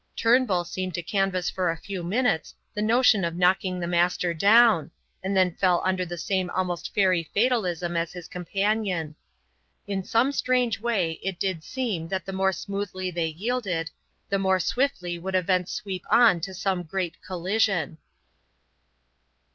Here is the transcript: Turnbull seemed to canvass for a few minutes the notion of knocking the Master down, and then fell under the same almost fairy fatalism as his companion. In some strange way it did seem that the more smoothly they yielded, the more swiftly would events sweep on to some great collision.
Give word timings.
Turnbull 0.15 0.63
seemed 0.65 0.95
to 0.95 1.03
canvass 1.03 1.47
for 1.51 1.69
a 1.69 1.77
few 1.77 2.01
minutes 2.01 2.55
the 2.73 2.81
notion 2.81 3.23
of 3.23 3.35
knocking 3.35 3.79
the 3.79 3.85
Master 3.85 4.33
down, 4.33 4.89
and 5.21 5.37
then 5.37 5.53
fell 5.53 5.79
under 5.85 6.05
the 6.07 6.17
same 6.17 6.49
almost 6.49 6.91
fairy 6.95 7.29
fatalism 7.35 7.95
as 7.95 8.11
his 8.13 8.27
companion. 8.27 9.13
In 9.85 10.03
some 10.03 10.31
strange 10.31 10.79
way 10.79 11.19
it 11.21 11.39
did 11.39 11.63
seem 11.63 12.07
that 12.07 12.25
the 12.25 12.33
more 12.33 12.51
smoothly 12.51 13.11
they 13.11 13.27
yielded, 13.27 13.91
the 14.27 14.39
more 14.39 14.59
swiftly 14.59 15.19
would 15.19 15.35
events 15.35 15.71
sweep 15.71 16.03
on 16.09 16.39
to 16.39 16.53
some 16.55 16.81
great 16.81 17.21
collision. 17.21 17.99